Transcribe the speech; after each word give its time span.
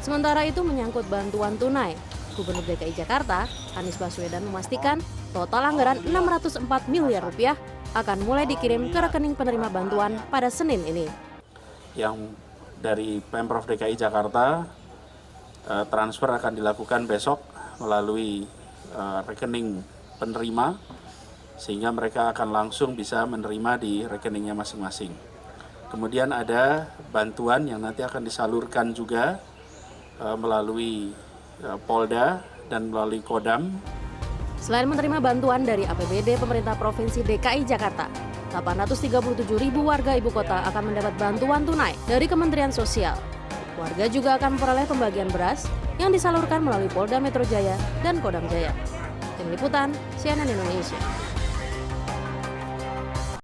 Sementara 0.00 0.48
itu 0.48 0.64
menyangkut 0.64 1.04
bantuan 1.12 1.60
tunai, 1.60 1.92
Gubernur 2.32 2.64
DKI 2.64 2.96
Jakarta, 2.96 3.44
Anies 3.76 4.00
Baswedan 4.00 4.48
memastikan 4.48 4.96
total 5.36 5.68
anggaran 5.68 6.00
604 6.00 6.88
miliar 6.88 7.20
rupiah 7.20 7.52
akan 7.92 8.24
mulai 8.24 8.48
dikirim 8.48 8.88
ke 8.88 8.96
rekening 8.96 9.36
penerima 9.36 9.68
bantuan 9.68 10.16
pada 10.32 10.48
Senin 10.48 10.80
ini. 10.88 11.04
yang 11.98 12.32
dari 12.80 13.18
Pemprov 13.18 13.66
DKI 13.66 13.98
Jakarta 13.98 14.62
eh, 15.68 15.84
transfer 15.90 16.32
akan 16.32 16.54
dilakukan 16.56 17.04
besok 17.04 17.44
melalui 17.82 18.46
eh, 18.94 19.20
rekening 19.28 19.84
penerima 20.16 20.80
sehingga 21.60 21.92
mereka 21.92 22.32
akan 22.32 22.48
langsung 22.48 22.96
bisa 22.96 23.28
menerima 23.28 23.76
di 23.76 24.08
rekeningnya 24.08 24.56
masing-masing. 24.56 25.12
Kemudian 25.92 26.32
ada 26.32 26.88
bantuan 27.10 27.68
yang 27.68 27.82
nanti 27.82 28.00
akan 28.00 28.24
disalurkan 28.24 28.94
juga 28.96 29.42
melalui 30.36 31.12
eh, 31.64 31.78
Polda 31.88 32.44
dan 32.68 32.92
melalui 32.92 33.24
Kodam 33.24 33.72
Selain 34.60 34.84
menerima 34.84 35.24
bantuan 35.24 35.64
dari 35.64 35.88
APBD 35.88 36.36
pemerintah 36.36 36.76
Provinsi 36.76 37.24
DKI 37.24 37.64
Jakarta, 37.64 38.12
837 38.52 39.48
ribu 39.56 39.88
warga 39.88 40.12
ibu 40.12 40.28
kota 40.28 40.68
akan 40.68 40.92
mendapat 40.92 41.16
bantuan 41.16 41.64
tunai 41.64 41.96
dari 42.04 42.28
Kementerian 42.28 42.68
Sosial. 42.68 43.16
Warga 43.80 44.04
juga 44.12 44.36
akan 44.36 44.60
memperoleh 44.60 44.84
pembagian 44.84 45.32
beras 45.32 45.64
yang 45.96 46.12
disalurkan 46.12 46.60
melalui 46.60 46.92
Polda 46.92 47.16
Metro 47.16 47.40
Jaya 47.48 47.72
dan 48.04 48.20
Kodam 48.20 48.44
Jaya. 48.52 48.68
Tim 49.40 49.48
Liputan, 49.48 49.96
CNN 50.20 50.52
Indonesia. 50.52 51.00